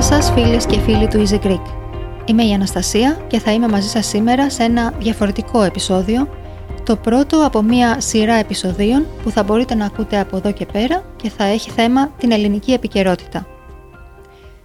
Γεια 0.00 0.08
σας 0.08 0.30
φίλες 0.30 0.66
και 0.66 0.78
φίλοι 0.78 1.08
του 1.08 1.26
Easy 1.26 1.46
Greek. 1.46 1.62
Είμαι 2.24 2.44
η 2.44 2.52
Αναστασία 2.52 3.24
και 3.26 3.38
θα 3.38 3.52
είμαι 3.52 3.68
μαζί 3.68 3.88
σας 3.88 4.06
σήμερα 4.06 4.50
σε 4.50 4.62
ένα 4.62 4.90
διαφορετικό 4.90 5.62
επεισόδιο, 5.62 6.28
το 6.84 6.96
πρώτο 6.96 7.44
από 7.44 7.62
μια 7.62 8.00
σειρά 8.00 8.34
επεισοδίων 8.34 9.06
που 9.22 9.30
θα 9.30 9.42
μπορείτε 9.42 9.74
να 9.74 9.84
ακούτε 9.84 10.18
από 10.18 10.36
εδώ 10.36 10.52
και 10.52 10.66
πέρα 10.66 11.04
και 11.16 11.30
θα 11.30 11.44
έχει 11.44 11.70
θέμα 11.70 12.08
την 12.08 12.30
ελληνική 12.30 12.72
επικαιρότητα. 12.72 13.46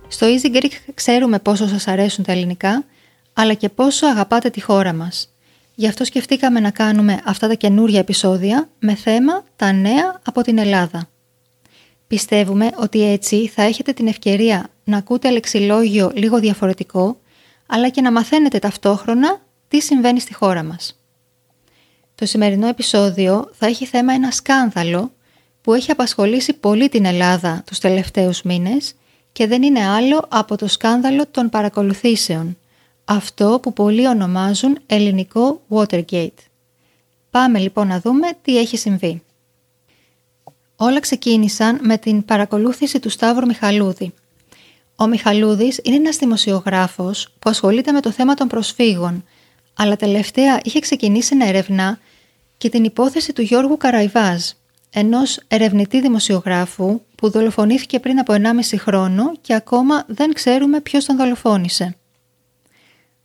Στο 0.08 0.28
Easy 0.28 0.56
Greek 0.56 0.72
ξέρουμε 0.94 1.40
πόσο 1.40 1.68
σας 1.68 1.88
αρέσουν 1.88 2.24
τα 2.24 2.32
ελληνικά, 2.32 2.84
αλλά 3.34 3.54
και 3.54 3.70
πόσο 3.70 4.08
αγαπάτε 4.08 4.50
τη 4.50 4.62
χώρα 4.62 4.94
μας. 4.94 5.34
Γι' 5.76 5.88
αυτό 5.88 6.04
σκεφτήκαμε 6.04 6.60
να 6.60 6.70
κάνουμε 6.70 7.20
αυτά 7.26 7.48
τα 7.48 7.54
καινούργια 7.54 8.00
επεισόδια 8.00 8.70
με 8.80 8.96
θέμα 8.96 9.44
τα 9.56 9.72
νέα 9.72 10.20
από 10.26 10.42
την 10.42 10.58
Ελλάδα. 10.58 11.10
Πιστεύουμε 12.08 12.70
ότι 12.76 13.12
έτσι 13.12 13.48
θα 13.48 13.62
έχετε 13.62 13.92
την 13.92 14.08
ευκαιρία 14.08 14.70
να 14.86 14.98
ακούτε 14.98 15.30
λεξιλόγιο 15.30 16.12
λίγο 16.16 16.40
διαφορετικό, 16.40 17.20
αλλά 17.66 17.90
και 17.90 18.02
να 18.02 18.12
μαθαίνετε 18.12 18.60
ταυτόχρονα 18.60 19.42
τι 19.68 19.82
συμβαίνει 19.82 20.20
στη 20.20 20.34
χώρα 20.34 20.64
μας. 20.64 21.00
Το 22.16 22.26
σημερινό 22.26 22.68
επεισόδιο 22.68 23.50
θα 23.54 23.66
έχει 23.66 23.86
θέμα 23.86 24.14
ένα 24.14 24.32
σκάνδαλο 24.32 25.12
που 25.62 25.74
έχει 25.74 25.92
απασχολήσει 25.92 26.54
πολύ 26.54 26.90
την 26.90 27.06
Ελλάδα 27.06 27.64
τους 27.66 27.80
τελευταίους 27.80 28.42
μήνες 28.42 28.94
και 29.32 29.48
δεν 29.48 29.64
είναι 29.64 29.88
άλλο 29.88 30.26
από 30.30 30.58
το 30.58 30.68
σκάνδαλο 30.68 31.26
των 31.32 31.50
παρακολουθήσεων, 31.50 32.58
αυτό 33.06 33.60
που 33.62 33.74
πολλοί 33.74 34.08
ονομάζουν 34.08 34.78
ελληνικό 34.86 35.62
Watergate. 35.70 36.30
Πάμε 37.30 37.60
λοιπόν 37.60 37.88
να 37.88 38.00
δούμε 38.00 38.28
τι 38.42 38.58
έχει 38.58 38.78
συμβεί. 38.78 39.24
Όλα 40.76 41.00
ξεκίνησαν 41.00 41.80
με 41.82 41.98
την 41.98 42.26
παρακολούθηση 42.26 43.00
του 43.00 43.10
Σταύρου 43.10 43.46
Μιχαλούδη. 43.46 44.14
Ο 44.96 45.08
Μιχαλούδης 45.08 45.80
είναι 45.84 45.96
ένας 45.96 46.18
δημοσιογράφος 46.18 47.28
που 47.40 47.50
ασχολείται 47.50 47.92
με 47.92 48.02
το 48.02 48.12
θέμα 48.12 48.34
των 48.34 48.48
προσφύγων, 48.48 49.24
αλλά 49.74 49.96
τελευταία 49.96 50.60
είχε 50.64 50.80
ξεκινήσει 50.80 51.36
να 51.36 51.48
ερευνά 51.48 52.00
και 52.58 52.70
την 52.70 52.84
υπόθεση 52.84 53.34
του 53.34 53.42
Γιώργου 53.42 53.78
Καραϊβάζ, 53.78 54.42
ενός 54.90 55.40
ερευνητή 55.48 56.02
δημοσιογράφου 56.02 57.02
που 57.16 57.30
δολοφονήθηκε 57.30 58.00
πριν 58.00 58.20
από 58.20 58.34
1,5 58.34 58.78
χρόνο 58.78 59.32
και 59.42 59.54
ακόμα 59.54 60.04
δεν 60.08 60.34
ξέρουμε 60.34 60.82
ποιος 60.82 61.06
τον 61.06 61.18
δολοφόνησε. 61.18 61.96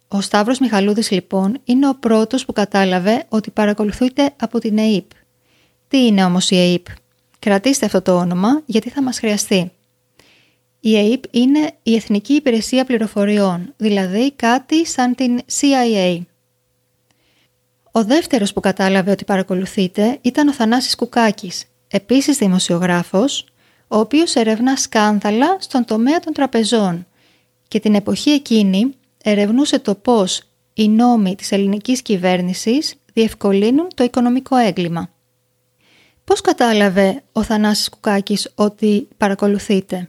Ο 0.08 0.20
Σταύρος 0.20 0.58
Μιχαλούδης 0.58 1.10
λοιπόν 1.10 1.60
είναι 1.64 1.88
ο 1.88 1.94
πρώτος 1.94 2.44
που 2.44 2.52
κατάλαβε 2.52 3.24
ότι 3.28 3.50
παρακολουθείται 3.50 4.30
από 4.40 4.58
την 4.58 4.78
ΕΕΠ. 4.78 5.10
Τι 5.88 6.06
είναι 6.06 6.24
όμως 6.24 6.50
η 6.50 6.56
ΕΕΠ; 6.56 6.86
Κρατήστε 7.38 7.86
αυτό 7.86 8.02
το 8.02 8.16
όνομα 8.16 8.62
γιατί 8.66 8.90
θα 8.90 9.02
μας 9.02 9.18
χρειαστεί. 9.18 9.72
Η 10.80 10.96
ΕΕΠ 10.96 11.24
είναι 11.30 11.72
η 11.82 11.94
Εθνική 11.94 12.32
Υπηρεσία 12.32 12.84
Πληροφοριών, 12.84 13.74
δηλαδή 13.76 14.32
κάτι 14.32 14.86
σαν 14.86 15.14
την 15.14 15.40
CIA. 15.60 16.20
Ο 17.92 18.04
δεύτερος 18.04 18.52
που 18.52 18.60
κατάλαβε 18.60 19.10
ότι 19.10 19.24
παρακολουθείτε 19.24 20.18
ήταν 20.20 20.48
ο 20.48 20.52
Θανάσης 20.52 20.94
Κουκάκης, 20.94 21.64
επίσης 21.88 22.36
δημοσιογράφος, 22.36 23.44
ο 23.88 23.98
οποίος 23.98 24.34
ερευνά 24.34 24.76
σκάνδαλα 24.76 25.56
στον 25.60 25.84
τομέα 25.84 26.20
των 26.20 26.32
τραπεζών 26.32 27.06
και 27.68 27.80
την 27.80 27.94
εποχή 27.94 28.30
εκείνη 28.30 28.94
ερευνούσε 29.22 29.78
το 29.78 29.94
πώς 29.94 30.42
οι 30.74 30.88
νόμοι 30.88 31.34
της 31.34 31.52
ελληνικής 31.52 32.02
κυβέρνησης 32.02 32.94
διευκολύνουν 33.12 33.88
το 33.94 34.04
οικονομικό 34.04 34.56
έγκλημα. 34.56 35.10
Πώς 36.24 36.40
κατάλαβε 36.40 37.22
ο 37.32 37.42
Θανάσης 37.42 37.88
Κουκάκης 37.88 38.52
ότι 38.54 39.08
παρακολουθείτε; 39.16 40.08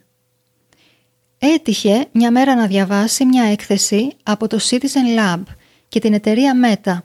Έτυχε 1.43 2.05
μια 2.11 2.31
μέρα 2.31 2.55
να 2.55 2.67
διαβάσει 2.67 3.25
μια 3.25 3.43
έκθεση 3.43 4.11
από 4.23 4.47
το 4.47 4.59
Citizen 4.69 5.19
Lab 5.19 5.43
και 5.87 5.99
την 5.99 6.13
εταιρεία 6.13 6.53
Meta. 6.65 6.97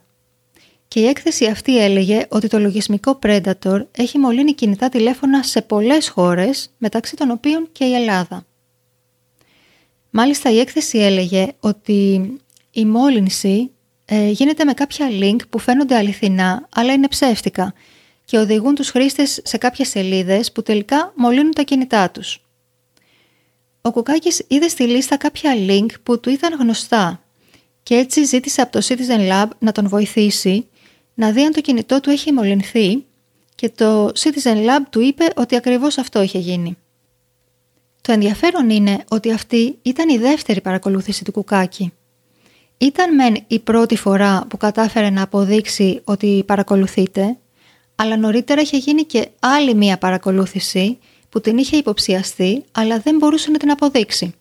Και 0.88 1.00
η 1.00 1.06
έκθεση 1.06 1.46
αυτή 1.46 1.78
έλεγε 1.78 2.26
ότι 2.28 2.48
το 2.48 2.58
λογισμικό 2.58 3.18
Predator 3.22 3.86
έχει 3.90 4.18
μολύνει 4.18 4.54
κινητά 4.54 4.88
τηλέφωνα 4.88 5.42
σε 5.42 5.62
πολλές 5.62 6.08
χώρες, 6.08 6.70
μεταξύ 6.78 7.16
των 7.16 7.30
οποίων 7.30 7.68
και 7.72 7.84
η 7.84 7.94
Ελλάδα. 7.94 8.46
Μάλιστα 10.10 10.50
η 10.50 10.58
έκθεση 10.58 10.98
έλεγε 10.98 11.46
ότι 11.60 12.30
η 12.70 12.84
μόλυνση 12.84 13.70
ε, 14.04 14.28
γίνεται 14.28 14.64
με 14.64 14.72
κάποια 14.72 15.08
link 15.10 15.48
που 15.50 15.58
φαίνονται 15.58 15.96
αληθινά 15.96 16.68
αλλά 16.74 16.92
είναι 16.92 17.08
ψεύτικα 17.08 17.74
και 18.24 18.38
οδηγούν 18.38 18.74
τους 18.74 18.90
χρήστες 18.90 19.40
σε 19.44 19.56
κάποιες 19.56 19.88
σελίδες 19.88 20.52
που 20.52 20.62
τελικά 20.62 21.12
μολύνουν 21.16 21.52
τα 21.52 21.62
κινητά 21.62 22.10
τους. 22.10 22.45
Ο 23.86 23.92
Κουκάκης 23.92 24.42
είδε 24.48 24.68
στη 24.68 24.82
λίστα 24.82 25.16
κάποια 25.16 25.52
link 25.68 25.86
που 26.02 26.20
του 26.20 26.30
ήταν 26.30 26.58
γνωστά 26.58 27.22
και 27.82 27.94
έτσι 27.94 28.24
ζήτησε 28.24 28.60
από 28.60 28.72
το 28.72 28.86
Citizen 28.88 29.32
Lab 29.32 29.48
να 29.58 29.72
τον 29.72 29.88
βοηθήσει 29.88 30.68
να 31.14 31.30
δει 31.30 31.42
αν 31.42 31.52
το 31.52 31.60
κινητό 31.60 32.00
του 32.00 32.10
έχει 32.10 32.32
μολυνθεί 32.32 33.04
και 33.54 33.70
το 33.70 34.06
Citizen 34.06 34.56
Lab 34.56 34.80
του 34.90 35.00
είπε 35.00 35.24
ότι 35.36 35.56
ακριβώς 35.56 35.98
αυτό 35.98 36.22
είχε 36.22 36.38
γίνει. 36.38 36.76
Το 38.00 38.12
ενδιαφέρον 38.12 38.70
είναι 38.70 39.04
ότι 39.08 39.32
αυτή 39.32 39.78
ήταν 39.82 40.08
η 40.08 40.18
δεύτερη 40.18 40.60
παρακολούθηση 40.60 41.24
του 41.24 41.32
Κουκάκη. 41.32 41.92
Ήταν 42.78 43.14
μεν 43.14 43.44
η 43.46 43.58
πρώτη 43.58 43.96
φορά 43.96 44.46
που 44.48 44.56
κατάφερε 44.56 45.10
να 45.10 45.22
αποδείξει 45.22 46.00
ότι 46.04 46.42
παρακολουθείτε, 46.46 47.36
αλλά 47.94 48.16
νωρίτερα 48.16 48.60
είχε 48.60 48.76
γίνει 48.76 49.02
και 49.02 49.28
άλλη 49.40 49.74
μία 49.74 49.98
παρακολούθηση 49.98 50.98
που 51.36 51.42
την 51.42 51.58
είχε 51.58 51.76
υποψιαστεί 51.76 52.64
αλλά 52.72 52.98
δεν 52.98 53.16
μπορούσε 53.16 53.50
να 53.50 53.58
την 53.58 53.70
αποδείξει. 53.70 54.34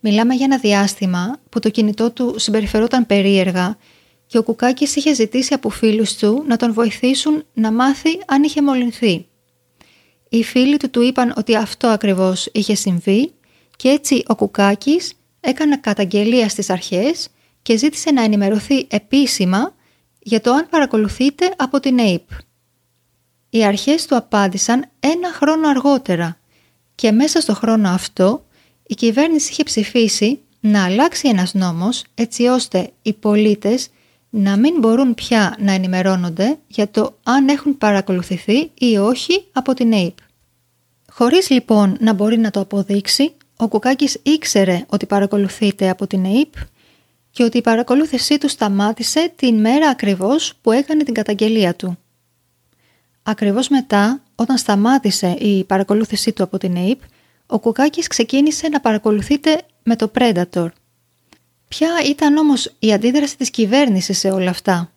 Μιλάμε 0.00 0.34
για 0.34 0.44
ένα 0.44 0.58
διάστημα 0.58 1.40
που 1.48 1.58
το 1.58 1.70
κινητό 1.70 2.10
του 2.10 2.34
συμπεριφερόταν 2.38 3.06
περίεργα 3.06 3.76
και 4.26 4.38
ο 4.38 4.42
Κουκάκης 4.42 4.96
είχε 4.96 5.14
ζητήσει 5.14 5.54
από 5.54 5.68
φίλους 5.68 6.16
του 6.16 6.44
να 6.46 6.56
τον 6.56 6.72
βοηθήσουν 6.72 7.44
να 7.52 7.72
μάθει 7.72 8.20
αν 8.26 8.42
είχε 8.42 8.62
μολυνθεί. 8.62 9.26
Οι 10.28 10.42
φίλοι 10.42 10.76
του 10.76 10.90
του 10.90 11.02
είπαν 11.02 11.34
ότι 11.36 11.56
αυτό 11.56 11.86
ακριβώς 11.86 12.48
είχε 12.52 12.74
συμβεί 12.74 13.32
και 13.76 13.88
έτσι 13.88 14.22
ο 14.26 14.34
Κουκάκης 14.34 15.12
έκανε 15.40 15.76
καταγγελία 15.76 16.48
στις 16.48 16.70
αρχές 16.70 17.28
και 17.62 17.76
ζήτησε 17.76 18.10
να 18.10 18.22
ενημερωθεί 18.22 18.86
επίσημα 18.90 19.74
για 20.18 20.40
το 20.40 20.52
αν 20.52 20.66
παρακολουθείτε 20.70 21.54
από 21.56 21.80
την 21.80 21.98
ΑΕΠ. 21.98 22.28
Οι 23.50 23.64
αρχές 23.64 24.06
του 24.06 24.16
απάντησαν 24.16 24.84
ένα 25.00 25.32
χρόνο 25.32 25.68
αργότερα 25.68 26.38
και 26.94 27.12
μέσα 27.12 27.40
στο 27.40 27.54
χρόνο 27.54 27.88
αυτό 27.88 28.44
η 28.86 28.94
κυβέρνηση 28.94 29.50
είχε 29.50 29.62
ψηφίσει 29.62 30.40
να 30.60 30.84
αλλάξει 30.84 31.28
ένας 31.28 31.54
νόμος 31.54 32.04
έτσι 32.14 32.46
ώστε 32.46 32.90
οι 33.02 33.12
πολίτες 33.12 33.88
να 34.30 34.56
μην 34.56 34.78
μπορούν 34.78 35.14
πια 35.14 35.56
να 35.58 35.72
ενημερώνονται 35.72 36.58
για 36.66 36.88
το 36.90 37.18
αν 37.22 37.48
έχουν 37.48 37.78
παρακολουθηθεί 37.78 38.70
ή 38.74 38.98
όχι 38.98 39.44
από 39.52 39.74
την 39.74 39.92
ΑΕΠ. 39.92 40.16
Χωρίς 41.10 41.50
λοιπόν 41.50 41.96
να 42.00 42.12
μπορεί 42.12 42.38
να 42.38 42.50
το 42.50 42.60
αποδείξει, 42.60 43.32
ο 43.56 43.68
Κουκάκης 43.68 44.18
ήξερε 44.22 44.84
ότι 44.88 45.06
παρακολουθείται 45.06 45.88
από 45.90 46.06
την 46.06 46.24
ΑΕΠ 46.24 46.52
και 47.30 47.42
ότι 47.42 47.58
η 47.58 47.60
παρακολούθησή 47.60 48.38
του 48.38 48.48
σταμάτησε 48.48 49.32
την 49.36 49.60
μέρα 49.60 49.88
ακριβώς 49.88 50.54
που 50.62 50.72
έκανε 50.72 51.02
την 51.02 51.14
καταγγελία 51.14 51.74
του. 51.74 51.98
Ακριβώς 53.30 53.68
μετά, 53.68 54.22
όταν 54.34 54.58
σταμάτησε 54.58 55.28
η 55.28 55.64
παρακολούθησή 55.64 56.32
του 56.32 56.42
από 56.42 56.58
την 56.58 56.76
ΑΕΠ, 56.76 57.00
ο 57.46 57.58
Κουκάκης 57.58 58.06
ξεκίνησε 58.06 58.68
να 58.68 58.80
παρακολουθείται 58.80 59.62
με 59.82 59.96
το 59.96 60.10
Predator. 60.18 60.68
Ποια 61.68 61.88
ήταν 62.06 62.36
όμως 62.36 62.74
η 62.78 62.92
αντίδραση 62.92 63.36
της 63.36 63.50
κυβέρνησης 63.50 64.18
σε 64.18 64.30
όλα 64.30 64.50
αυτά; 64.50 64.92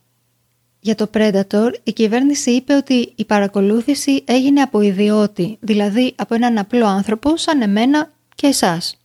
Για 0.80 0.96
το 0.96 1.10
Predator, 1.14 1.74
η 1.84 1.92
κυβέρνηση 1.94 2.52
είπε 2.52 2.74
ότι 2.74 3.14
η 3.16 3.26
παρακολούθηση 3.26 4.24
έγινε 4.26 4.62
από 4.62 4.82
ιδιώτη, 4.82 5.58
δηλαδή 5.60 6.14
από 6.18 6.36
έναν 6.36 6.58
απλό 6.58 6.86
άνθρωπο 6.86 7.38
σαν 7.38 7.62
εμένα 7.62 8.12
και 8.36 8.48
εσάς. 8.48 8.98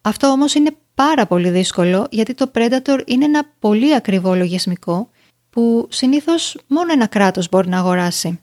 Αυτό 0.00 0.26
όμως 0.26 0.54
είναι 0.54 0.76
πάρα 0.94 1.26
πολύ 1.26 1.50
δύσκολο 1.50 2.06
γιατί 2.10 2.34
το 2.34 2.50
Predator 2.54 3.02
είναι 3.04 3.24
ένα 3.24 3.42
πολύ 3.58 3.94
ακριβό 3.94 4.34
λογισμικό 4.34 5.10
που 5.50 5.88
συνήθως 5.90 6.58
μόνο 6.66 6.92
ένα 6.92 7.06
κράτος 7.06 7.48
μπορεί 7.48 7.68
να 7.68 7.78
αγοράσει. 7.78 8.40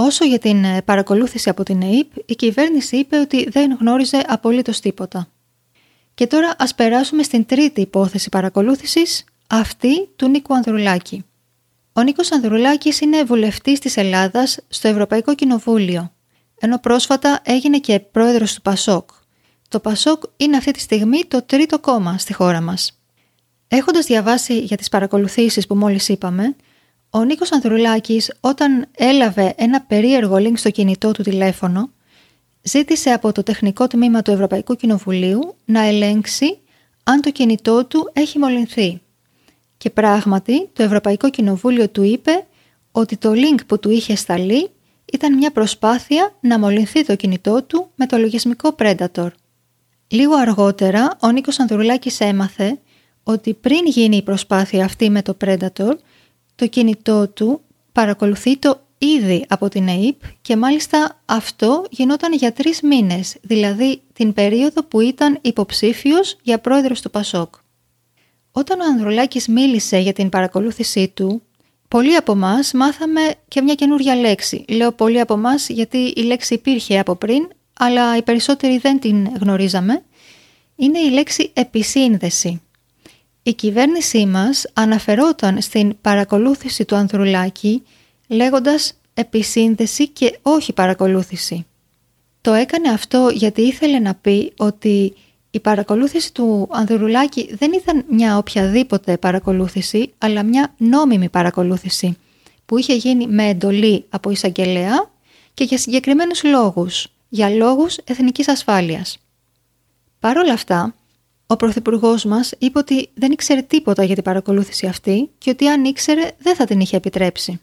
Όσο 0.00 0.24
για 0.24 0.38
την 0.38 0.64
ε, 0.64 0.82
παρακολούθηση 0.82 1.48
από 1.48 1.62
την 1.62 1.82
ΕΕΠ, 1.82 2.10
η 2.26 2.34
κυβέρνηση 2.34 2.96
είπε 2.96 3.18
ότι 3.18 3.48
δεν 3.50 3.76
γνώριζε 3.80 4.24
απολύτως 4.26 4.80
τίποτα. 4.80 5.28
Και 6.14 6.26
τώρα 6.26 6.54
ας 6.58 6.74
περάσουμε 6.74 7.22
στην 7.22 7.46
τρίτη 7.46 7.80
υπόθεση 7.80 8.28
παρακολούθησης, 8.28 9.24
αυτή 9.46 10.06
του 10.16 10.28
Νίκου 10.28 10.54
Ανδρουλάκη. 10.54 11.24
Ο 11.92 12.02
Νίκος 12.02 12.32
Ανδρουλάκης 12.32 13.00
είναι 13.00 13.24
βουλευτής 13.24 13.78
της 13.78 13.96
Ελλάδας 13.96 14.58
στο 14.68 14.88
Ευρωπαϊκό 14.88 15.34
Κοινοβούλιο, 15.34 16.12
ενώ 16.58 16.78
πρόσφατα 16.78 17.40
έγινε 17.44 17.78
και 17.78 18.00
πρόεδρος 18.00 18.54
του 18.54 18.62
ΠΑΣΟΚ. 18.62 19.10
Το 19.68 19.80
ΠΑΣΟΚ 19.80 20.22
είναι 20.36 20.56
αυτή 20.56 20.70
τη 20.70 20.80
στιγμή 20.80 21.24
το 21.24 21.42
τρίτο 21.42 21.78
κόμμα 21.78 22.18
στη 22.18 22.32
χώρα 22.32 22.60
μας. 22.60 23.00
Έχοντας 23.68 24.06
διαβάσει 24.06 24.58
για 24.58 24.76
τις 24.76 24.88
παρακολουθήσεις 24.88 25.66
που 25.66 25.74
μόλις 25.74 26.08
είπαμε, 26.08 26.56
ο 27.10 27.24
Νίκος 27.24 27.52
Ανδρουλάκης 27.52 28.32
όταν 28.40 28.86
έλαβε 28.96 29.54
ένα 29.56 29.80
περίεργο 29.80 30.36
link 30.36 30.52
στο 30.56 30.70
κινητό 30.70 31.12
του 31.12 31.22
τηλέφωνο, 31.22 31.90
ζήτησε 32.62 33.10
από 33.10 33.32
το 33.32 33.42
τεχνικό 33.42 33.86
τμήμα 33.86 34.22
του 34.22 34.30
Ευρωπαϊκού 34.30 34.74
Κοινοβουλίου 34.74 35.54
να 35.64 35.80
ελέγξει 35.80 36.58
αν 37.04 37.20
το 37.20 37.30
κινητό 37.30 37.84
του 37.84 38.10
έχει 38.12 38.38
μολυνθεί. 38.38 39.00
Και 39.76 39.90
πράγματι 39.90 40.68
το 40.72 40.82
Ευρωπαϊκό 40.82 41.30
Κοινοβούλιο 41.30 41.88
του 41.88 42.02
είπε 42.02 42.46
ότι 42.92 43.16
το 43.16 43.32
link 43.34 43.58
που 43.66 43.78
του 43.78 43.90
είχε 43.90 44.14
σταλεί 44.14 44.70
ήταν 45.12 45.36
μια 45.36 45.50
προσπάθεια 45.50 46.36
να 46.40 46.58
μολυνθεί 46.58 47.04
το 47.04 47.16
κινητό 47.16 47.62
του 47.62 47.90
με 47.94 48.06
το 48.06 48.16
λογισμικό 48.16 48.74
Predator. 48.78 49.28
Λίγο 50.08 50.34
αργότερα 50.34 51.16
ο 51.20 51.30
Νίκος 51.30 51.58
Ανδρουλάκης 51.58 52.20
έμαθε 52.20 52.78
ότι 53.22 53.54
πριν 53.54 53.80
γίνει 53.84 54.16
η 54.16 54.22
προσπάθεια 54.22 54.84
αυτή 54.84 55.10
με 55.10 55.22
το 55.22 55.36
Predator, 55.44 55.92
το 56.58 56.66
κινητό 56.66 57.28
του 57.28 57.60
παρακολουθεί 57.92 58.56
το 58.56 58.80
ήδη 58.98 59.44
από 59.48 59.68
την 59.68 59.88
ΑΕΠ 59.88 60.20
και 60.40 60.56
μάλιστα 60.56 61.20
αυτό 61.26 61.84
γινόταν 61.90 62.32
για 62.32 62.52
τρεις 62.52 62.80
μήνες, 62.82 63.36
δηλαδή 63.40 64.00
την 64.12 64.32
περίοδο 64.32 64.84
που 64.84 65.00
ήταν 65.00 65.38
υποψήφιος 65.40 66.36
για 66.42 66.58
πρόεδρος 66.58 67.00
του 67.00 67.10
Πασόκ. 67.10 67.54
Όταν 68.52 68.80
ο 68.80 68.84
Ανδρουλάκης 68.84 69.48
μίλησε 69.48 69.98
για 69.98 70.12
την 70.12 70.28
παρακολούθησή 70.28 71.08
του, 71.14 71.42
πολλοί 71.88 72.16
από 72.16 72.32
εμάς 72.32 72.72
μάθαμε 72.72 73.20
και 73.48 73.62
μια 73.62 73.74
καινούρια 73.74 74.14
λέξη. 74.16 74.64
Λέω 74.68 74.92
πολλοί 74.92 75.20
από 75.20 75.34
εμάς 75.34 75.68
γιατί 75.68 75.98
η 75.98 76.22
λέξη 76.22 76.54
υπήρχε 76.54 76.98
από 76.98 77.14
πριν, 77.14 77.48
αλλά 77.78 78.16
οι 78.16 78.22
περισσότεροι 78.22 78.78
δεν 78.78 79.00
την 79.00 79.28
γνωρίζαμε. 79.40 80.02
Είναι 80.76 80.98
η 80.98 81.10
λέξη 81.10 81.50
επισύνδεση. 81.54 82.62
Η 83.48 83.54
κυβέρνησή 83.54 84.26
μας 84.26 84.66
αναφερόταν 84.72 85.60
στην 85.60 85.96
παρακολούθηση 86.00 86.84
του 86.84 86.96
Ανδρουλάκη 86.96 87.82
λέγοντας 88.26 88.94
επισύνδεση 89.14 90.08
και 90.08 90.38
όχι 90.42 90.72
παρακολούθηση. 90.72 91.66
Το 92.40 92.52
έκανε 92.52 92.88
αυτό 92.88 93.30
γιατί 93.32 93.62
ήθελε 93.62 93.98
να 93.98 94.14
πει 94.14 94.52
ότι 94.56 95.14
η 95.50 95.60
παρακολούθηση 95.60 96.32
του 96.32 96.68
Ανδρουλάκη 96.70 97.54
δεν 97.54 97.72
ήταν 97.72 98.04
μια 98.08 98.36
οποιαδήποτε 98.36 99.16
παρακολούθηση, 99.16 100.12
αλλά 100.18 100.42
μια 100.42 100.74
νόμιμη 100.76 101.28
παρακολούθηση 101.28 102.16
που 102.66 102.78
είχε 102.78 102.94
γίνει 102.94 103.26
με 103.26 103.48
εντολή 103.48 104.04
από 104.08 104.30
εισαγγελέα 104.30 105.10
και 105.54 105.64
για 105.64 105.78
συγκεκριμένους 105.78 106.44
λόγους, 106.44 107.06
για 107.28 107.48
λόγους 107.50 107.96
εθνικής 108.04 108.48
ασφάλειας. 108.48 109.18
Παρ' 110.20 110.36
όλα 110.36 110.52
αυτά, 110.52 110.94
ο 111.50 111.56
Πρωθυπουργός 111.56 112.24
μας 112.24 112.52
είπε 112.58 112.78
ότι 112.78 113.08
δεν 113.14 113.32
ήξερε 113.32 113.62
τίποτα 113.62 114.04
για 114.04 114.14
την 114.14 114.24
παρακολούθηση 114.24 114.86
αυτή 114.86 115.30
και 115.38 115.50
ότι 115.50 115.68
αν 115.68 115.84
ήξερε 115.84 116.30
δεν 116.38 116.54
θα 116.54 116.64
την 116.64 116.80
είχε 116.80 116.96
επιτρέψει. 116.96 117.60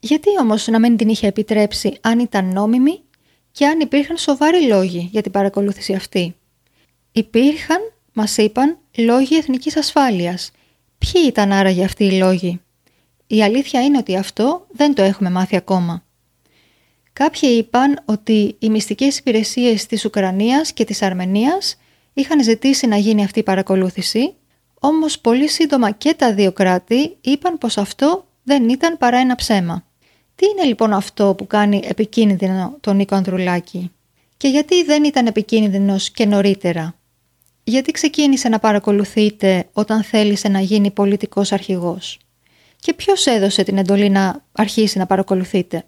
Γιατί 0.00 0.28
όμως 0.40 0.66
να 0.66 0.78
μην 0.78 0.96
την 0.96 1.08
είχε 1.08 1.26
επιτρέψει 1.26 1.98
αν 2.00 2.18
ήταν 2.18 2.52
νόμιμη 2.52 3.00
και 3.52 3.66
αν 3.66 3.80
υπήρχαν 3.80 4.16
σοβαροί 4.16 4.66
λόγοι 4.66 5.08
για 5.12 5.22
την 5.22 5.32
παρακολούθηση 5.32 5.94
αυτή; 5.94 6.36
Υπήρχαν, 7.12 7.78
μας 8.12 8.36
είπαν, 8.36 8.78
λόγοι 8.96 9.36
εθνικής 9.36 9.76
ασφάλειας. 9.76 10.50
Ποιοι 10.98 11.22
ήταν 11.26 11.52
άραγε 11.52 11.84
αυτοί 11.84 12.04
οι 12.04 12.18
λόγοι; 12.18 12.60
Η 13.26 13.42
αλήθεια 13.42 13.82
είναι 13.82 13.98
ότι 13.98 14.16
αυτό 14.16 14.66
δεν 14.72 14.94
το 14.94 15.02
έχουμε 15.02 15.30
μάθει 15.30 15.56
ακόμα. 15.56 16.04
Κάποιοι 17.12 17.48
είπαν 17.58 18.02
ότι 18.04 18.56
οι 18.58 18.68
μυστικές 18.68 19.18
υπηρεσίες 19.18 19.86
της 19.86 20.04
Ουκρανίας 20.04 20.72
και 20.72 20.84
της 20.84 21.02
Αρμενίας 21.02 21.76
είχαν 22.18 22.42
ζητήσει 22.42 22.86
να 22.86 22.96
γίνει 22.96 23.24
αυτή 23.24 23.38
η 23.38 23.42
παρακολούθηση, 23.42 24.34
όμως 24.80 25.18
πολύ 25.18 25.48
σύντομα 25.48 25.90
και 25.90 26.14
τα 26.14 26.34
δύο 26.34 26.52
κράτη 26.52 27.16
είπαν 27.20 27.58
πως 27.58 27.78
αυτό 27.78 28.26
δεν 28.42 28.68
ήταν 28.68 28.98
παρά 28.98 29.18
ένα 29.18 29.34
ψέμα. 29.34 29.84
Τι 30.34 30.46
είναι 30.46 30.64
λοιπόν 30.64 30.92
αυτό 30.92 31.34
που 31.34 31.46
κάνει 31.46 31.82
επικίνδυνο 31.84 32.76
τον 32.80 32.96
Νίκο 32.96 33.14
Ανδρουλάκη; 33.14 33.90
Και 34.36 34.48
γιατί 34.48 34.84
δεν 34.84 35.04
ήταν 35.04 35.26
επικίνδυνος 35.26 36.10
και 36.10 36.26
νωρίτερα; 36.26 36.94
Γιατί 37.64 37.92
ξεκίνησε 37.92 38.48
να 38.48 38.58
παρακολουθείτε 38.58 39.68
όταν 39.72 40.02
θέλησε 40.02 40.48
να 40.48 40.60
γίνει 40.60 40.90
πολιτικός 40.90 41.52
αρχηγός; 41.52 42.18
Και 42.76 42.94
ποιος 42.94 43.26
έδωσε 43.26 43.62
την 43.62 43.78
εντολή 43.78 44.08
να 44.10 44.44
αρχίσει 44.52 44.98
να 44.98 45.06
παρακολουθείτε; 45.06 45.84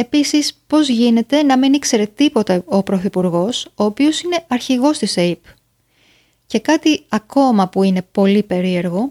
Επίσης, 0.00 0.62
πώς 0.66 0.88
γίνεται 0.88 1.42
να 1.42 1.58
μην 1.58 1.72
ήξερε 1.72 2.06
τίποτα 2.06 2.62
ο 2.64 2.82
Πρωθυπουργός, 2.82 3.66
ο 3.74 3.84
οποίος 3.84 4.20
είναι 4.20 4.44
αρχηγός 4.48 4.98
της 4.98 5.18
ΑΕΠ. 5.18 5.44
Και 6.46 6.60
κάτι 6.60 7.04
ακόμα 7.08 7.68
που 7.68 7.82
είναι 7.82 8.02
πολύ 8.12 8.42
περίεργο, 8.42 9.10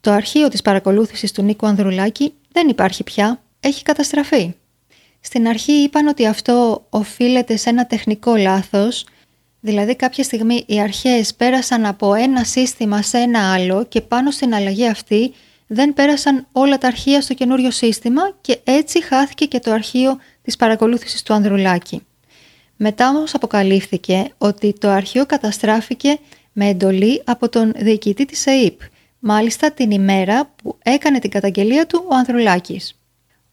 το 0.00 0.10
αρχείο 0.10 0.48
της 0.48 0.62
παρακολούθησης 0.62 1.32
του 1.32 1.42
Νίκου 1.42 1.66
Ανδρουλάκη 1.66 2.32
δεν 2.52 2.68
υπάρχει 2.68 3.04
πια 3.04 3.42
έχει 3.60 3.82
καταστραφεί. 3.82 4.54
Στην 5.20 5.48
αρχή 5.48 5.72
είπαν 5.72 6.06
ότι 6.06 6.26
αυτό 6.26 6.86
οφείλεται 6.90 7.56
σε 7.56 7.70
ένα 7.70 7.86
τεχνικό 7.86 8.36
λάθος, 8.36 9.06
δηλαδή 9.60 9.96
κάποια 9.96 10.24
στιγμή 10.24 10.64
οι 10.66 10.80
αρχές 10.80 11.34
πέρασαν 11.34 11.84
από 11.84 12.14
ένα 12.14 12.44
σύστημα 12.44 13.02
σε 13.02 13.18
ένα 13.18 13.52
άλλο 13.52 13.84
και 13.84 14.00
πάνω 14.00 14.30
στην 14.30 14.54
αλλαγή 14.54 14.88
αυτή 14.88 15.32
δεν 15.66 15.94
πέρασαν 15.94 16.46
όλα 16.52 16.78
τα 16.78 16.86
αρχεία 16.86 17.20
στο 17.20 17.34
καινούριο 17.34 17.70
σύστημα 17.70 18.22
και 18.40 18.58
έτσι 18.64 19.04
χάθηκε 19.04 19.44
και 19.44 19.58
το 19.58 19.72
αρχείο 19.72 20.18
της 20.42 20.56
παρακολούθησης 20.56 21.22
του 21.22 21.34
Ανδρουλάκη. 21.34 22.02
Μετά 22.76 23.08
όμως 23.08 23.34
αποκαλύφθηκε 23.34 24.32
ότι 24.38 24.72
το 24.78 24.88
αρχείο 24.88 25.26
καταστράφηκε 25.26 26.18
με 26.52 26.68
εντολή 26.68 27.22
από 27.24 27.48
τον 27.48 27.72
διοικητή 27.76 28.24
της 28.24 28.46
ΑΕΠ, 28.46 28.80
μάλιστα 29.18 29.70
την 29.70 29.90
ημέρα 29.90 30.52
που 30.62 30.78
έκανε 30.82 31.18
την 31.18 31.30
καταγγελία 31.30 31.86
του 31.86 32.04
ο 32.10 32.14
Ανδρουλάκης. 32.14 32.98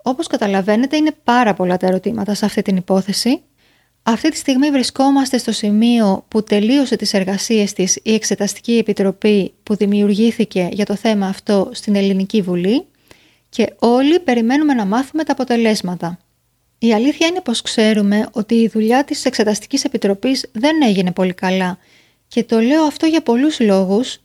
Όπως 0.03 0.27
καταλαβαίνετε 0.27 0.97
είναι 0.97 1.11
πάρα 1.23 1.53
πολλά 1.53 1.77
τα 1.77 1.87
ερωτήματα 1.87 2.33
σε 2.33 2.45
αυτή 2.45 2.61
την 2.61 2.75
υπόθεση. 2.75 3.41
Αυτή 4.03 4.29
τη 4.29 4.37
στιγμή 4.37 4.71
βρισκόμαστε 4.71 5.37
στο 5.37 5.51
σημείο 5.51 6.25
που 6.27 6.43
τελείωσε 6.43 6.95
τις 6.95 7.13
εργασίες 7.13 7.73
της 7.73 7.99
η 8.03 8.13
Εξεταστική 8.13 8.77
Επιτροπή 8.77 9.53
που 9.63 9.75
δημιουργήθηκε 9.75 10.69
για 10.71 10.85
το 10.85 10.95
θέμα 10.95 11.27
αυτό 11.27 11.69
στην 11.73 11.95
Ελληνική 11.95 12.41
Βουλή 12.41 12.85
και 13.49 13.73
όλοι 13.79 14.19
περιμένουμε 14.19 14.73
να 14.73 14.85
μάθουμε 14.85 15.23
τα 15.23 15.31
αποτελέσματα. 15.31 16.19
Η 16.79 16.93
αλήθεια 16.93 17.27
είναι 17.27 17.41
πως 17.41 17.61
ξέρουμε 17.61 18.27
ότι 18.31 18.55
η 18.55 18.67
δουλειά 18.67 19.03
της 19.03 19.25
Εξεταστικής 19.25 19.83
Επιτροπής 19.83 20.49
δεν 20.51 20.81
έγινε 20.81 21.11
πολύ 21.11 21.33
καλά 21.33 21.77
και 22.27 22.43
το 22.43 22.59
λέω 22.59 22.83
αυτό 22.83 23.05
για 23.05 23.21
πολλούς 23.21 23.59
λόγους 23.59 24.19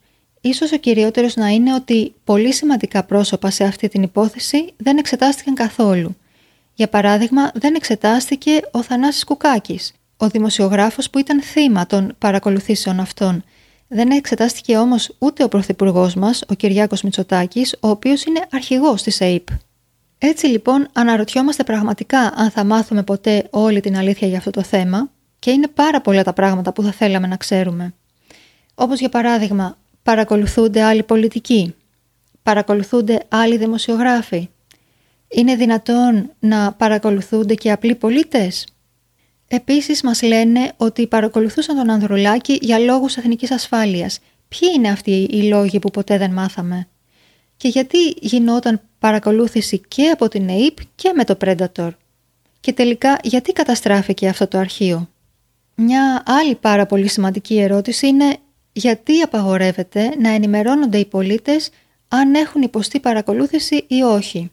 Ίσως 0.47 0.73
ο 0.73 0.77
κυριότερος 0.77 1.37
να 1.37 1.49
είναι 1.49 1.75
ότι 1.75 2.15
πολύ 2.25 2.53
σημαντικά 2.53 3.05
πρόσωπα 3.05 3.51
σε 3.51 3.65
αυτή 3.65 3.89
την 3.89 4.03
υπόθεση 4.03 4.73
δεν 4.77 4.99
εξετάστηκαν 4.99 5.55
καθόλου. 5.55 6.17
Για 6.77 6.89
παράδειγμα, 6.89 7.51
δεν 7.55 7.75
εξετάστηκε 7.75 8.61
ο 8.71 8.83
Θανάσης 8.83 9.25
Κουκάκης, 9.25 9.93
ο 10.17 10.29
δημοσιογράφος 10.29 11.11
που 11.11 11.19
ήταν 11.19 11.43
θύμα 11.43 11.87
των 11.87 12.15
παρακολουθήσεων 12.19 13.01
αυτών. 13.01 13.45
Δεν 13.89 14.11
εξετάστηκε 14.11 14.77
όμως 14.77 15.15
ούτε 15.19 15.45
ο 15.45 15.49
Πρωθυπουργός 15.49 16.15
μας, 16.15 16.43
ο 16.49 16.55
Κυριάκος 16.55 17.03
Μητσοτάκης, 17.03 17.77
ο 17.81 17.89
οποίος 17.89 18.25
είναι 18.25 18.41
αρχηγός 18.53 19.03
της 19.03 19.21
ΑΕΠ. 19.21 19.47
Έτσι 20.19 20.47
λοιπόν 20.47 20.89
αναρωτιόμαστε 20.93 21.65
πραγματικά 21.65 22.33
αν 22.37 22.51
θα 22.51 22.65
μάθουμε 22.65 23.03
ποτέ 23.03 23.47
όλη 23.51 23.81
την 23.81 23.97
αλήθεια 23.97 24.29
για 24.29 24.39
αυτό 24.39 24.51
το 24.51 24.63
θέμα 24.63 25.11
και 25.39 25.51
είναι 25.51 25.69
πάρα 25.69 26.01
πολλά 26.01 26.23
τα 26.23 26.33
πράγματα 26.33 26.73
που 26.73 26.83
θα 26.83 26.93
θέλαμε 26.93 27.27
να 27.27 27.37
ξέρουμε. 27.37 27.95
Όπως 28.75 28.99
για 28.99 29.09
παράδειγμα, 29.09 29.77
Παρακολουθούνται 30.07 30.83
άλλοι 30.83 31.03
πολιτικοί. 31.03 31.75
Παρακολουθούνται 32.43 33.25
άλλοι 33.29 33.57
δημοσιογράφοι. 33.57 34.49
Είναι 35.29 35.55
δυνατόν 35.57 36.31
να 36.39 36.73
παρακολουθούνται 36.73 37.55
και 37.55 37.71
απλοί 37.73 37.95
πολίτες; 37.95 38.67
Επίσης 39.49 40.03
μας 40.03 40.23
λένε 40.23 40.73
ότι 40.77 41.07
παρακολουθούσαν 41.07 41.77
τον 41.77 41.91
Ανδρουλάκη 41.91 42.59
για 42.61 42.79
λόγους 42.79 43.17
εθνικής 43.17 43.51
ασφάλειας. 43.51 44.19
Ποιοι 44.49 44.69
είναι 44.77 44.89
αυτοί 44.89 45.11
οι 45.31 45.43
λόγοι 45.43 45.79
που 45.79 45.91
ποτέ 45.91 46.19
δεν 46.19 46.33
μάθαμε; 46.33 46.89
Και 47.57 47.69
γιατί 47.69 47.99
γινόταν 48.21 48.81
παρακολούθηση 48.99 49.81
και 49.89 50.09
από 50.11 50.29
την 50.29 50.49
ΕΕΠ 50.49 50.77
και 50.95 51.13
με 51.17 51.25
το 51.25 51.37
Predator; 51.45 51.91
Και 52.61 52.73
τελικά 52.73 53.19
γιατί 53.23 53.53
καταστράφηκε 53.53 54.29
αυτό 54.29 54.47
το 54.49 54.59
αρχείο; 54.59 55.09
Μια 55.75 56.23
άλλη 56.27 56.55
πάρα 56.55 56.87
πολύ 56.87 57.09
σημαντική 57.09 57.59
ερώτηση 57.59 58.07
είναι 58.07 58.37
γιατί 58.73 59.21
απαγορεύεται 59.21 60.15
να 60.19 60.29
ενημερώνονται 60.29 60.99
οι 60.99 61.05
πολίτες 61.05 61.71
αν 62.09 62.35
έχουν 62.35 62.63
υποστεί 62.63 63.01
παρακολούθηση 63.01 63.85
ή 63.89 64.03
όχι; 64.03 64.51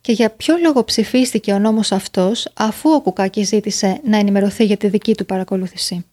Και 0.00 0.12
για 0.12 0.30
ποιο 0.30 0.56
λόγο 0.62 0.84
ψηφίστηκε 0.84 1.52
ο 1.52 1.58
νόμος 1.58 1.92
αυτός 1.92 2.48
αφού 2.54 2.90
ο 2.90 3.00
Κουκάκης 3.00 3.48
ζήτησε 3.48 4.00
να 4.04 4.16
ενημερωθεί 4.16 4.64
για 4.64 4.76
τη 4.76 4.88
δική 4.88 5.14
του 5.14 5.26
παρακολούθηση. 5.26 6.04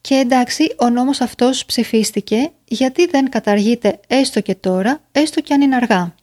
Και 0.00 0.14
εντάξει, 0.14 0.74
ο 0.78 0.88
νόμος 0.88 1.20
αυτός 1.20 1.64
ψηφίστηκε 1.64 2.50
γιατί 2.64 3.06
δεν 3.06 3.30
καταργείται 3.30 4.00
έστω 4.06 4.40
και 4.40 4.54
τώρα, 4.54 5.00
έστω 5.12 5.40
και 5.40 5.54
αν 5.54 5.60
είναι 5.60 5.76
αργά. 5.76 6.14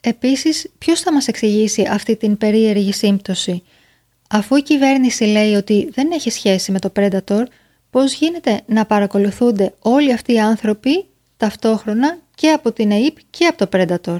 Επίσης, 0.00 0.70
ποιος 0.78 1.00
θα 1.00 1.12
μας 1.12 1.28
εξηγήσει 1.28 1.86
αυτή 1.90 2.16
την 2.16 2.36
περίεργη 2.38 2.92
σύμπτωση; 2.92 3.62
Αφού 4.28 4.56
η 4.56 4.62
κυβέρνηση 4.62 5.24
λέει 5.24 5.54
ότι 5.54 5.88
δεν 5.92 6.10
έχει 6.12 6.30
σχέση 6.30 6.72
με 6.72 6.78
το 6.78 6.92
Predator, 6.96 7.42
πώς 7.90 8.12
γίνεται 8.12 8.60
να 8.66 8.86
παρακολουθούνται 8.86 9.74
όλοι 9.78 10.12
αυτοί 10.12 10.32
οι 10.32 10.40
άνθρωποι 10.40 11.06
ταυτόχρονα 11.36 12.18
και 12.34 12.50
από 12.50 12.72
την 12.72 12.92
ΑΕΠ 12.92 13.16
και 13.30 13.46
από 13.46 13.66
το 13.66 13.78
Predator; 13.78 14.16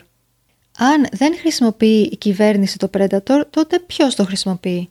Αν 0.82 1.06
δεν 1.12 1.36
χρησιμοποιεί 1.38 2.08
η 2.12 2.16
κυβέρνηση 2.16 2.78
το 2.78 2.90
Predator, 2.98 3.42
τότε 3.50 3.78
ποιος 3.78 4.14
το 4.14 4.24
χρησιμοποιεί; 4.24 4.90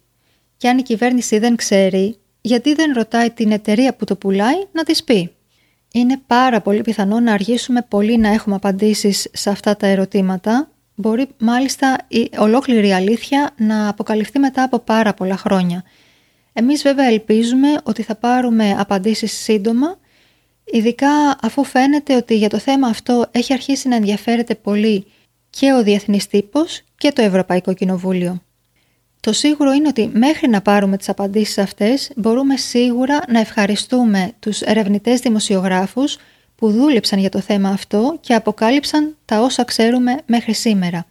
Και 0.58 0.70
αν 0.70 0.78
η 0.78 0.82
κυβέρνηση 0.82 1.38
δεν 1.40 1.56
ξέρει, 1.56 2.18
γιατί 2.42 2.74
δεν 2.74 2.94
ρωτάει 2.94 3.30
την 3.30 3.52
εταιρεία 3.52 3.96
που 3.96 4.06
το 4.06 4.16
πουλάει 4.16 4.66
να 4.72 4.84
της 4.84 5.04
πει; 5.04 5.32
Είναι 5.94 6.22
πάρα 6.28 6.62
πολύ 6.62 6.82
πιθανό 6.82 7.20
να 7.20 7.34
αργήσουμε 7.34 7.86
πολύ 7.88 8.18
να 8.18 8.30
έχουμε 8.30 8.56
απαντήσεις 8.56 9.28
σε 9.34 9.50
αυτά 9.50 9.78
τα 9.78 9.88
ερωτήματα. 9.88 10.70
Μπορεί 10.96 11.28
μάλιστα 11.38 11.98
η 12.08 12.30
ολόκληρη 12.38 12.94
αλήθεια 12.94 13.54
να 13.58 13.90
αποκαλυφθεί 13.90 14.40
μετά 14.40 14.64
από 14.64 14.80
πάρα 14.80 15.14
πολλά 15.14 15.38
χρόνια. 15.38 15.84
Εμείς 16.54 16.82
βέβαια 16.82 17.06
ελπίζουμε 17.06 17.68
ότι 17.84 18.02
θα 18.02 18.16
πάρουμε 18.16 18.76
απαντήσεις 18.80 19.32
σύντομα, 19.32 19.98
ειδικά 20.64 21.38
αφού 21.42 21.64
φαίνεται 21.64 22.16
ότι 22.16 22.36
για 22.38 22.50
το 22.50 22.58
θέμα 22.58 22.88
αυτό 22.88 23.26
έχει 23.32 23.54
αρχίσει 23.54 23.88
να 23.88 23.96
ενδιαφέρεται 23.96 24.56
πολύ 24.56 25.06
και 25.50 25.74
ο 25.74 25.84
Διεθνής 25.84 26.28
Τύπος 26.28 26.82
και 26.98 27.12
το 27.12 27.22
Ευρωπαϊκό 27.22 27.74
Κοινοβούλιο. 27.74 28.42
Το 29.20 29.34
σίγουρο 29.34 29.72
είναι 29.72 29.88
ότι 29.88 30.10
μέχρι 30.14 30.50
να 30.50 30.62
πάρουμε 30.62 30.98
τις 30.98 31.10
απαντήσεις 31.10 31.58
αυτές 31.58 32.12
μπορούμε 32.16 32.58
σίγουρα 32.58 33.20
να 33.28 33.40
ευχαριστούμε 33.40 34.32
τους 34.40 34.62
ερευνητές 34.62 35.20
δημοσιογράφους 35.20 36.18
που 36.56 36.72
δούλεψαν 36.72 37.20
για 37.20 37.30
το 37.30 37.40
θέμα 37.40 37.70
αυτό 37.70 38.18
και 38.22 38.34
αποκάλυψαν 38.34 39.16
τα 39.26 39.42
όσα 39.42 39.64
ξέρουμε 39.64 40.18
μέχρι 40.26 40.54
σήμερα. 40.54 41.06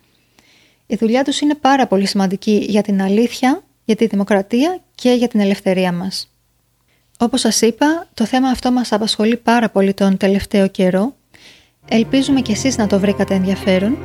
Η 0.87 0.97
δουλειά 0.97 1.25
τους 1.25 1.41
είναι 1.41 1.55
πάρα 1.55 1.87
πολύ 1.87 2.07
σημαντική 2.07 2.67
για 2.69 2.83
την 2.83 3.03
αλήθεια, 3.03 3.63
για 3.85 3.97
τη 3.97 4.07
δημοκρατία 4.07 4.81
και 4.95 5.11
για 5.11 5.29
την 5.29 5.41
ελευθερία 5.41 5.93
μας. 5.93 6.33
Όπως 7.19 7.41
σας 7.41 7.61
είπα, 7.61 8.09
το 8.15 8.25
θέμα 8.25 8.49
αυτό 8.49 8.73
μας 8.73 8.93
απασχολεί 8.93 9.37
πάρα 9.37 9.69
πολύ 9.69 9.95
τον 9.95 10.17
τελευταίο 10.17 10.69
καιρό. 10.69 11.15
Ελπίζουμε 11.89 12.41
κι 12.41 12.53
εσείς 12.53 12.77
να 12.77 12.87
το 12.87 12.99
βρήκατε 12.99 13.35
ενδιαφέρον 13.35 13.99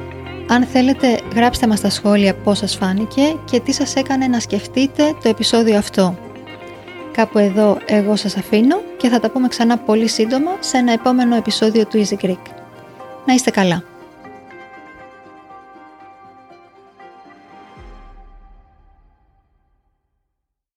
αν 0.48 0.64
θέλετε 0.64 1.20
γράψτε 1.36 1.68
μας 1.68 1.78
στα 1.78 1.90
σχόλια 1.90 2.36
πώς 2.36 2.58
σας 2.58 2.76
φάνηκε 2.76 3.36
και 3.46 3.60
τι 3.60 3.72
σας 3.72 3.96
έκανε 3.96 4.28
να 4.28 4.40
σκεφτείτε 4.40 5.16
το 5.24 5.30
επεισόδιο 5.30 5.78
αυτό. 5.78 6.18
Κάπου 7.12 7.38
εδώ 7.38 7.78
εγώ 7.86 8.16
σας 8.16 8.38
αφήνω 8.38 8.82
και 8.98 9.10
θα 9.10 9.20
τα 9.20 9.32
πούμε 9.32 9.48
ξανά 9.48 9.78
πολύ 9.78 10.08
σύντομα 10.08 10.52
σε 10.60 10.78
ένα 10.78 10.92
επόμενο 10.92 11.36
επεισόδιο 11.36 11.86
του 11.86 12.06
Easy 12.06 12.26
Greek. 12.26 12.46
Να 13.26 13.34
είστε 13.34 13.52
καλά! 13.52 13.93